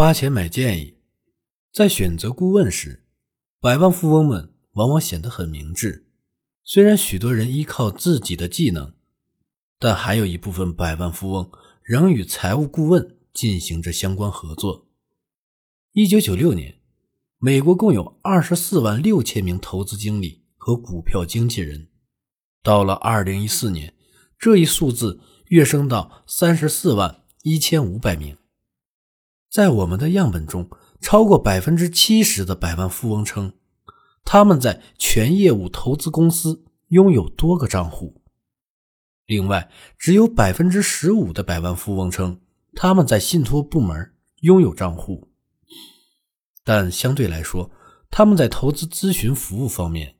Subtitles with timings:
[0.00, 0.94] 花钱买建议，
[1.74, 3.04] 在选择顾问时，
[3.60, 6.06] 百万富翁们往往显得很明智。
[6.64, 8.94] 虽然许多人依靠自己的技能，
[9.78, 11.52] 但还有一部分百万富翁
[11.82, 14.88] 仍与财务顾问进行着相关合作。
[15.92, 16.80] 一九九六年，
[17.36, 21.88] 美国共有二十四万六千名投资经理和股票经纪人，
[22.62, 23.92] 到了二零一四年，
[24.38, 28.38] 这一数字跃升到三十四万一千五百名。
[29.50, 30.70] 在我们的样本中，
[31.00, 33.52] 超过百分之七十的百万富翁称，
[34.24, 38.22] 他们在全业务投资公司拥有多个账户。
[39.26, 42.40] 另外，只有百分之十五的百万富翁称，
[42.74, 45.28] 他们在信托部门拥有账户。
[46.62, 47.72] 但相对来说，
[48.08, 50.16] 他们在投资咨询服务方面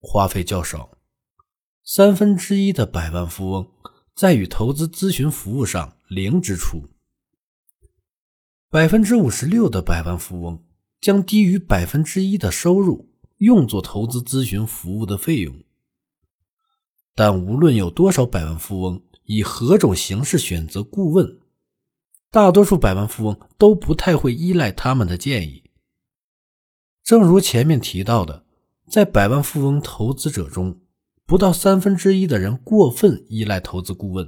[0.00, 0.98] 花费较少。
[1.84, 3.68] 三分之一的百万富翁
[4.14, 6.88] 在与投资咨询服务上零支出。
[8.72, 10.64] 百分之五十六的百万富翁
[10.98, 15.54] 将低于百分之一的收入用作投资咨询服务的费用。
[17.14, 21.38] 但无论有多少百万富翁以何种形式选择顾问，
[22.30, 25.64] 大多数百万富翁都不太会依赖他们的建议。
[27.04, 28.46] 正如前面提到的，
[28.88, 30.80] 在百万富翁投资者中，
[31.26, 34.26] 不到三分之一的人过分依赖投资顾问，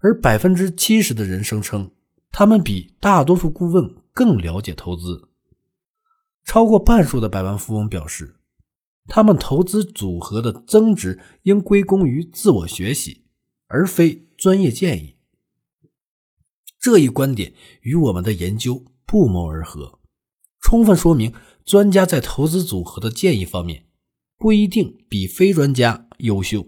[0.00, 1.92] 而百分之七十的人声称。
[2.30, 5.28] 他们比大多数顾问更了解投资。
[6.44, 8.36] 超过半数的百万富翁表示，
[9.06, 13.24] 他们投资组合的增值应归功于自我学习，
[13.66, 15.16] 而非专业建议。
[16.80, 19.98] 这一观点与我们的研究不谋而合，
[20.60, 21.34] 充分说明
[21.64, 23.86] 专家在投资组合的建议方面
[24.38, 26.64] 不一定比非专家优秀。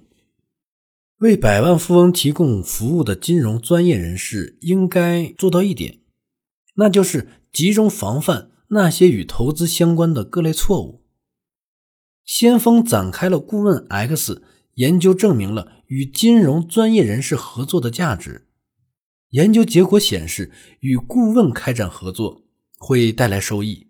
[1.21, 5.99] 为百万富翁提供服务的金融专业人士应该做到一点，
[6.77, 11.05] 那就是集中防范那些与投资相关的各类错误。
[12.25, 14.43] 先锋展开了顾问 X
[14.77, 18.49] 研究，证明了与金融专业人士合作的价值。
[19.33, 20.51] 研究结果显示，
[20.81, 22.45] 与顾问开展合作
[22.79, 23.89] 会带来收益，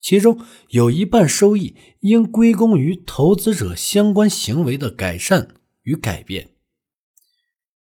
[0.00, 5.56] 其中有一半收益应归功于投资者相关行为的改善。
[5.84, 6.53] 与改变。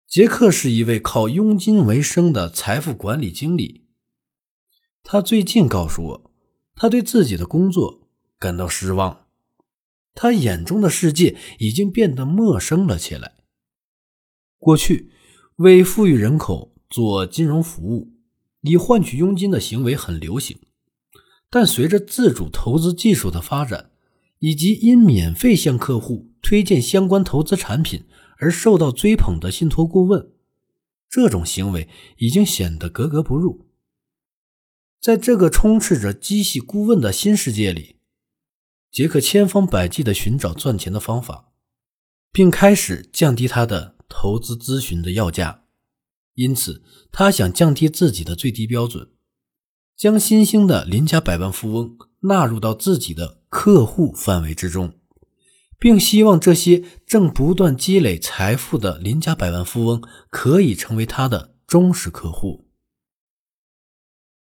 [0.08, 3.84] 杰克是一位靠佣金为生的财富管理经理。
[5.02, 6.30] 他最近告诉我，
[6.74, 8.08] 他对自己的工作
[8.38, 9.26] 感到失望。
[10.14, 13.34] 他眼中的世界已经变得陌生了起来。
[14.56, 15.10] 过去，
[15.56, 18.14] 为富裕人口做金融服务
[18.62, 20.58] 以换取佣金的行为很流行，
[21.50, 23.90] 但随着自主投资技术的发展，
[24.38, 26.32] 以及因免费向客户。
[26.40, 28.04] 推荐相关投资产品
[28.38, 30.32] 而受到追捧的信托顾问，
[31.08, 33.66] 这种行为已经显得格格不入。
[35.00, 37.96] 在这个充斥着机器顾问的新世界里，
[38.90, 41.52] 杰克千方百计地寻找赚钱的方法，
[42.32, 45.64] 并开始降低他的投资咨询的要价。
[46.34, 49.10] 因此，他想降低自己的最低标准，
[49.96, 54.97] 将新兴的邻家百万富翁纳入到自己的客户范围之中。
[55.78, 62.66] 并希望这些正不断积累财富的邻家百万富翁可以成为他的忠实客户。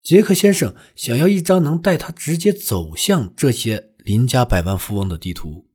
[0.02, 5.66] 杰克先生想要一张能带他直接走向这些邻家百万富翁的地图，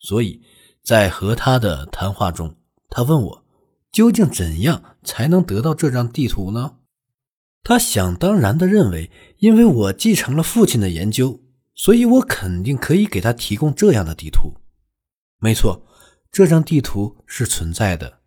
[0.00, 0.42] 所以
[0.82, 2.56] 在和他的谈话中，
[2.88, 3.44] 他问我
[3.92, 6.78] 究竟怎样才能得到这张地图呢？
[7.62, 11.40] 他想当然地认为，因为我继承了父亲的研究，
[11.74, 14.54] 所以我肯定可以给他提供这样的地图。
[15.40, 15.86] 没错，
[16.32, 18.18] 这张地图是存在的。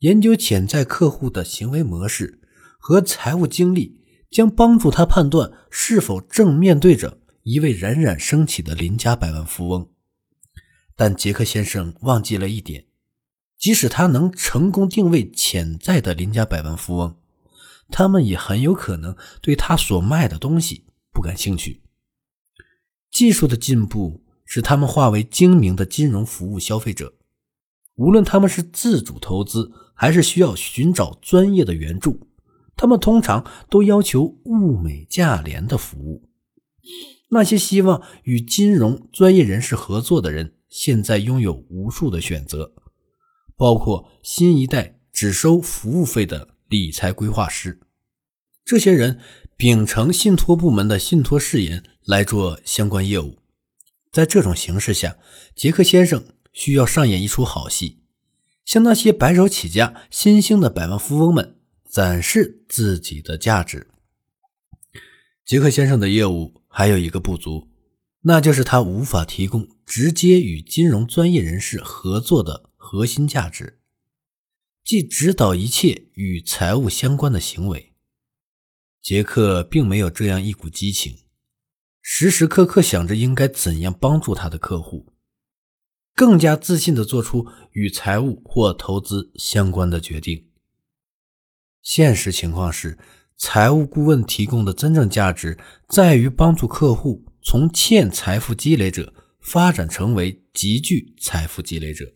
[0.00, 2.40] 研究潜在客户的行为模式
[2.78, 9.92] 和财务经历，将帮助他判断是否正面对着一位冉冉升起的邻家百万富翁。
[10.96, 12.86] 但杰克先生忘记了一点：
[13.56, 17.16] 即使他能成功定位潜在的邻家百万富翁，
[17.90, 21.84] 他们也很有可能对他所卖的东西不感兴趣。
[23.12, 24.23] 技术的进步。
[24.44, 27.14] 使他们化为精明的金融服务消费者，
[27.96, 32.28] 无论他们是自主投资还是需要寻找专业的援助，
[32.76, 36.28] 他们通常都要求物美价廉的服务。
[37.30, 42.74] 那些希望与金融专业人士合作的人，现在拥有无数的选择，
[43.56, 47.80] 包括新一代只收服务费的理财规划师。
[48.64, 49.20] 这些人
[49.56, 53.38] 秉承信托部门的信托誓言来做相关业务。
[54.14, 55.18] 在这种形势下，
[55.56, 57.98] 杰克先生需要上演一出好戏，
[58.64, 61.58] 向那些白手起家、新兴的百万富翁们
[61.90, 63.88] 展示自己的价值。
[65.44, 67.68] 杰克先生的业务还有一个不足，
[68.20, 73.80] 那就是他无法提供直接与金融专业人士合作的核心价值，
[74.84, 77.94] 即指导一切与财务相关的行为。
[79.02, 81.18] 杰克并没有这样一股激情，
[82.06, 85.14] 时时刻刻想着应该怎样帮助他的客户，
[86.14, 90.50] 更加自信地做出与财务或投资相关的决定。
[91.82, 92.98] 现实情况是。
[93.36, 95.58] 财务顾问提供的真正价值
[95.88, 102.14] 在于帮助客户从欠财富积累者发展成为极具财富积累者，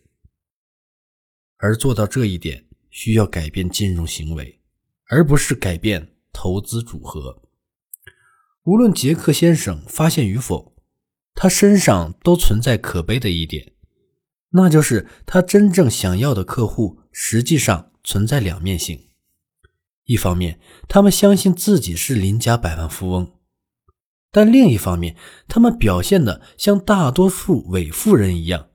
[1.57, 4.61] 而做到这一点需要改变金融行为，
[5.09, 7.48] 而不是改变投资组合。
[8.63, 10.75] 无论杰克先生发现与否，
[11.33, 13.71] 他身上都存在可悲的一点，
[14.51, 19.07] 那就是他真正想要的客户实际上存在两面性。
[20.05, 23.31] 一方面，他们相信自己是邻家百万富翁，
[24.31, 25.15] 但另一方面，
[25.47, 28.69] 他们表现的像大多数伪富人一样，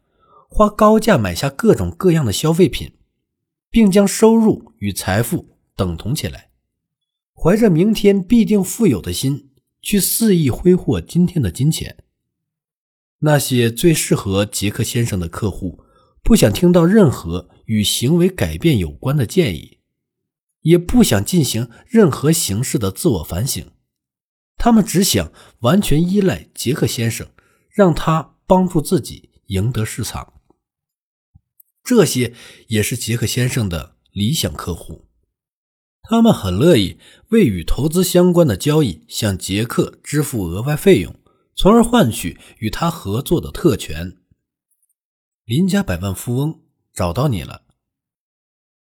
[0.48, 2.94] 花高价买下各种各样的消费品，
[3.68, 6.50] 并将收入与财富等同起来，
[7.34, 9.50] 怀着明天必定富有的心
[9.84, 12.04] 去肆意挥霍今天的金钱。
[13.18, 15.84] 那些最适合杰克先生的客户，
[16.22, 19.78] 不想听到任何与行为改变有关的建议。
[20.62, 23.72] 也不想进行任何形式的自我反省，
[24.56, 27.28] 他们只想完全依赖杰克先生，
[27.68, 30.40] 让他帮助自己赢得市场。
[31.82, 32.32] 这些
[32.68, 35.03] 也是杰克先生的理想客户，
[36.06, 36.98] 他们很乐意
[37.30, 41.14] 为与投资相关的交易向杰克支付额外费用，
[41.56, 44.18] 从而换取与他合作的特权。
[45.46, 46.60] 林家百万富翁
[46.92, 47.62] 找到你了。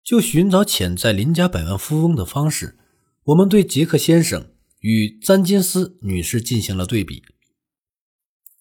[0.04, 2.80] 就寻找潜在邻家百万富翁的方式，
[3.26, 7.24] 我们对杰克先生与詹金斯女士进行了对比。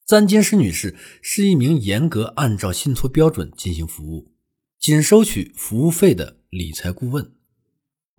[0.06, 4.35] 詹金斯女士是一名严格按照信托标准进行服务、
[4.79, 7.33] 仅收取服务费的理财顾问。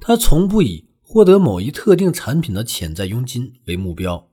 [0.02, 4.30] 他从不以获得某一特定产品的潜在佣金为目标。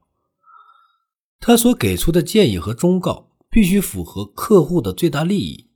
[1.39, 5.69] 他所给出的建议和忠告必须符合客户的最大利益。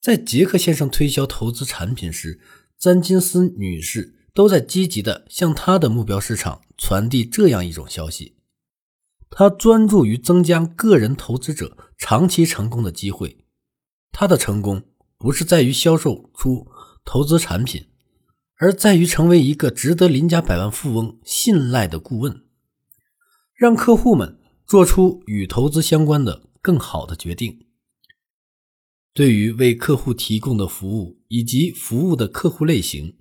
[0.00, 2.40] 在杰克先生推销投资产品时，
[2.78, 8.36] 詹金斯女士都在积极地向他的目标市场传递这样一种消息：
[9.28, 13.44] 他专注于增加个人投资者长期成功的机会。
[14.10, 14.82] 他的成功
[15.18, 16.66] 不是在于销售出
[17.04, 17.86] 投资产品，
[18.58, 22.42] 而在于成为一个值得邻家百万富翁信赖的顾问，
[23.54, 27.66] 让客户们做出与投资相关的更好的决定。
[29.12, 33.16] 对于为客户提供的服务以及服务的客户类型，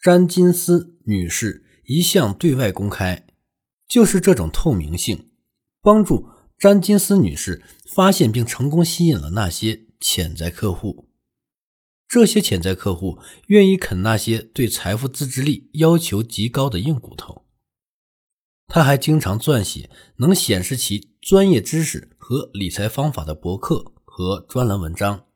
[0.00, 3.26] 詹金斯女士一向对外公开，
[3.88, 5.30] 就是这种透明性，
[5.80, 6.28] 帮助
[6.58, 7.62] 詹金斯女士
[7.94, 11.07] 发现并成功吸引了那些潜在客户。
[12.08, 13.18] 这些潜在客户
[13.48, 17.44] 愿意啃那些对财富自制力要求极高的硬骨头。
[18.66, 23.92] 他还经常撰写能显示其专业知识和理财方法的博客。
[24.20, 25.26] 和专栏文章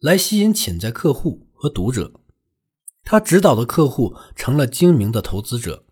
[0.00, 2.12] 来吸引潜在客户和读者，
[3.02, 5.86] 他指导的客户成了精明的投资者，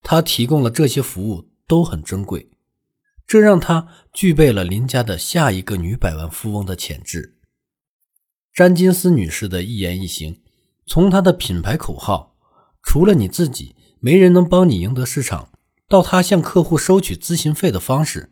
[0.00, 2.50] 他提供了这些服务都很珍贵，
[3.26, 7.33] 这让他具备了林家的下一个女百万富翁的潜质。
[8.54, 10.40] 詹金斯女士的一言一行，
[10.86, 12.36] 从她的品牌口号
[12.84, 15.48] “除了你自己，没人能帮你赢得市场”，
[15.88, 18.30] 到她向客户收取咨询费的方式。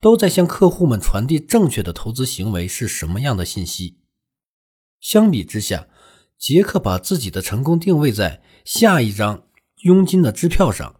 [0.00, 3.98] 都在向客户们传递正确的投资行为是什么样的信息。
[5.00, 5.88] 相比之下，
[6.38, 9.42] 杰克把自己的成功定位在下一张
[9.82, 10.97] 佣金的支票上。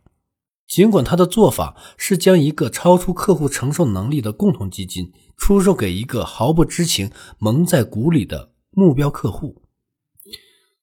[0.68, 9.62] 尽管他的做法是将一个超出客户承受能力的共同基金出售给一个毫不知情、蒙在鼓里的目标客户，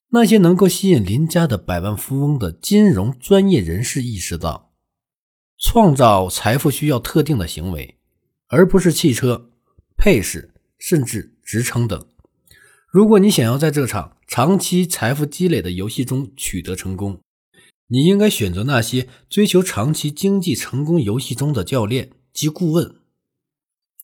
[0.10, 4.74] 那些能够吸引邻家的百万富翁的金融专业人士意识到，
[5.60, 8.00] 创造财富需要特定的行为。
[8.48, 9.50] 而不是汽车、
[9.98, 12.08] 配饰，甚至职称等。
[12.88, 17.20] 如果你想要在这场长期财富积累的游戏中取得成功，
[17.88, 22.96] 你应该选择那些追求长期经济成功游戏中的教练及顾问。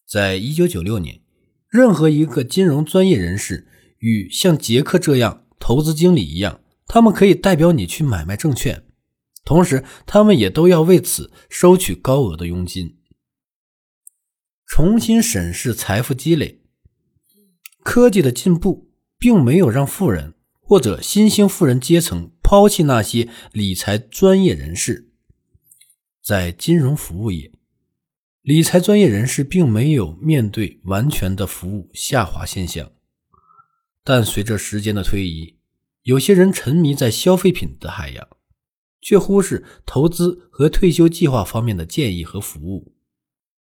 [0.08, 1.22] 在一九九六年，
[1.68, 3.68] 任何一个金融专业人士
[4.00, 8.84] 与像杰克这样投资经理一样，他们可以代表你去买卖证券，
[9.46, 12.98] 同时他们也都要为此收取高额的佣金。
[14.66, 16.62] 重新审视财富积累，
[17.84, 25.10] 科技的进步并没有让富人或者新兴富人阶层抛弃那些理财专业人士。
[26.22, 27.50] 在金融服务业，
[28.42, 32.92] 理财专业人士并没有面对完全的服务下滑现象，
[34.04, 35.60] 但随着时间的推移，
[36.04, 38.28] 有些人沉迷在消费品的海洋，
[39.00, 42.94] 却忽视投资和退休计划方面的建议和服务，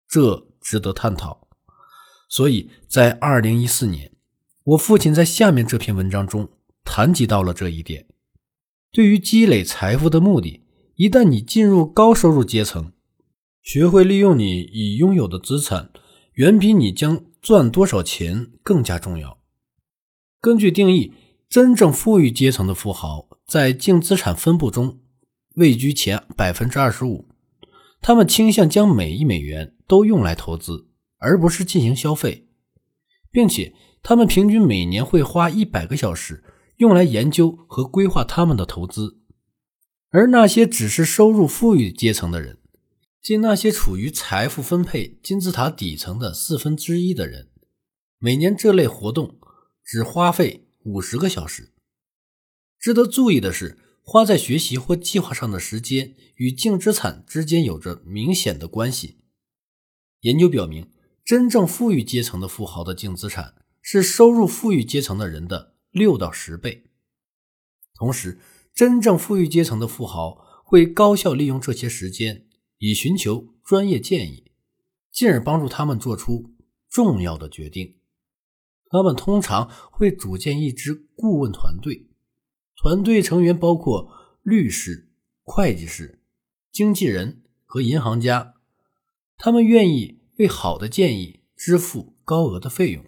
[0.05, 1.48] 这值得探讨。
[2.27, 4.12] 所以在二零一四年，
[4.65, 6.50] 我父亲在下面这篇文章中
[6.83, 8.05] 谈及到了这一点。
[8.93, 12.91] 对于积累财富的目的，一旦你进入高收入阶层，
[13.62, 15.91] 学会利用你已拥有的资产，
[16.33, 19.38] 远比你将赚多少钱更加重要。
[20.41, 21.13] 根据定义，
[21.48, 25.00] 真正富裕阶层的富豪在净资产分布中
[25.55, 27.29] 位居前百分之二十五，
[28.01, 32.50] 他们倾向将每一美元都用来投资，而不是进行消费，
[33.31, 36.43] 并且他们平均每年会花一百个小时。
[36.81, 39.19] 用来研究和规划他们的投资，
[40.09, 42.57] 而那些只是收入富裕阶层的人，
[43.21, 47.50] 即那些处于财富分配金字塔底层的四分之一的人，
[48.17, 49.39] 每年这类活动
[49.85, 51.71] 只花费五十个小时。
[52.79, 59.19] 值得注意的是，花在学习或计划上的时间与净资产之间有着明显的关系。
[60.21, 60.89] 研究表明，
[61.23, 65.70] 真正富裕阶层的富豪的净资产是收入富裕阶层的人的。
[65.91, 66.86] 六到十倍。
[67.93, 68.39] 同时，
[68.74, 74.51] 真正富裕阶层的富豪会高效利用这些时间，以寻求专业建议，
[75.12, 76.55] 进而帮助他们做出
[76.89, 77.98] 重要的决定。
[78.89, 82.10] 他们通常会组建一支顾问团队，
[82.75, 85.12] 团队成员包括律师、
[85.43, 86.21] 会计师、
[86.71, 88.55] 经纪人和银行家。
[89.38, 93.05] 他们愿意为好的建议支付高额的费用。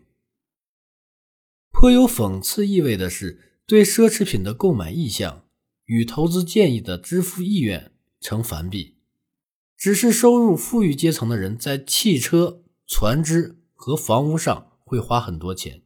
[1.83, 5.43] 颇有讽刺意味的是，对奢侈品的购买意向
[5.83, 8.99] 与投资建议的支付意愿成反比。
[9.75, 15.81] 只是收入富裕阶层的人在汽车、船只和房屋上会花很多钱，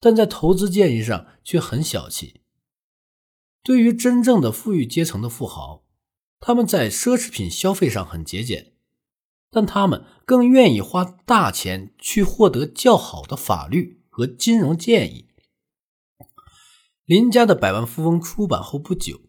[0.00, 2.40] 但在投资建议上却很小气。
[3.62, 5.84] 对于真正的富裕阶层的富豪，
[6.40, 8.72] 他们在奢侈品消费上很节俭，
[9.52, 14.01] 但他们更愿意花大钱去获得较好的法律。
[14.12, 15.26] 和金融建议。
[17.06, 19.22] 林家的百万富翁出版后不久，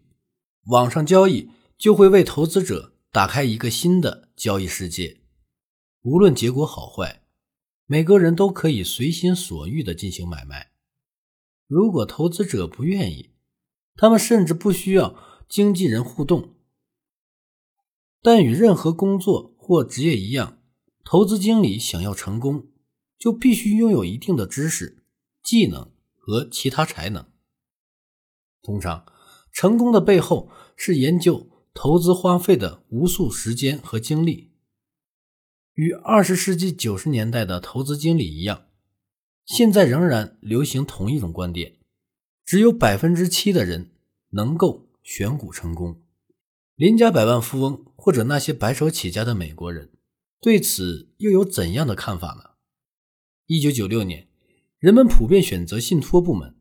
[0.66, 5.22] 网上交易就会为投资者打开一个新的交易世界。
[6.02, 7.24] 无论结果好坏，
[7.86, 10.74] 每个人都可以随心所欲的进行买卖。
[11.66, 13.32] 如果投资者不愿意，
[13.96, 16.56] 他们甚至不需要经纪人互动。
[18.22, 20.62] 但与任何工作或职业一样，
[21.06, 22.68] 投资经理想要成功。
[23.24, 25.02] 就必须拥有一定的知识、
[25.42, 27.26] 技能和其他才能。
[28.62, 29.06] 通常，
[29.54, 34.52] 成功的背后是研究投资花费的无数时间和精力。
[35.76, 38.66] 与二十世纪九十年代的投资经理一样，
[39.46, 41.78] 现在仍然流行同一种观点：
[42.44, 43.92] 只有百分之七的人
[44.32, 46.02] 能够选股成功。
[46.76, 49.94] 林家百万富翁或者那些白手起家的美国人，
[50.42, 52.50] 对此又有怎样的看法呢？
[53.48, 54.30] 一九九六年，
[54.80, 56.56] 人们普遍选择信托部门，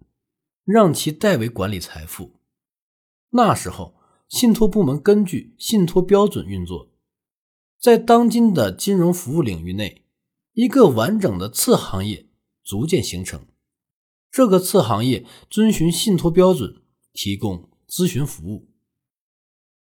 [0.64, 2.40] 让其代为管理财富。
[3.30, 3.94] 那时候，
[4.28, 6.90] 信托部门根据信托标准运作。
[7.78, 10.04] 在当今的金融服务领域内，
[10.54, 12.28] 一个完整的次行业
[12.64, 13.46] 逐渐形成。
[14.28, 18.71] 这个次行业遵循信托标准，提供咨询服务，